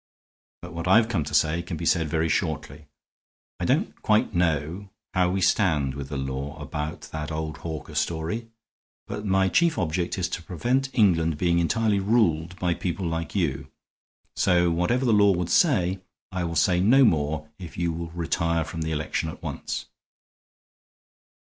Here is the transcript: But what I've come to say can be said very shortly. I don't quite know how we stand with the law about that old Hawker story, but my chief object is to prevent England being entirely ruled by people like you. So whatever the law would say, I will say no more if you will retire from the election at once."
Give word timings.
But 0.63 0.73
what 0.73 0.87
I've 0.87 1.07
come 1.09 1.23
to 1.25 1.33
say 1.35 1.61
can 1.61 1.77
be 1.77 1.85
said 1.85 2.09
very 2.09 2.27
shortly. 2.27 2.87
I 3.59 3.65
don't 3.65 4.01
quite 4.01 4.33
know 4.33 4.89
how 5.13 5.29
we 5.29 5.41
stand 5.41 5.93
with 5.93 6.09
the 6.09 6.17
law 6.17 6.59
about 6.59 7.01
that 7.11 7.31
old 7.31 7.57
Hawker 7.57 7.93
story, 7.93 8.47
but 9.05 9.25
my 9.27 9.47
chief 9.47 9.77
object 9.77 10.17
is 10.17 10.27
to 10.29 10.41
prevent 10.41 10.89
England 10.93 11.37
being 11.37 11.59
entirely 11.59 11.99
ruled 11.99 12.57
by 12.57 12.73
people 12.73 13.05
like 13.05 13.35
you. 13.35 13.67
So 14.35 14.71
whatever 14.71 15.05
the 15.05 15.13
law 15.13 15.33
would 15.33 15.51
say, 15.51 15.99
I 16.31 16.45
will 16.45 16.55
say 16.55 16.79
no 16.79 17.05
more 17.05 17.51
if 17.59 17.77
you 17.77 17.93
will 17.93 18.09
retire 18.09 18.63
from 18.63 18.81
the 18.81 18.91
election 18.91 19.29
at 19.29 19.43
once." 19.43 19.85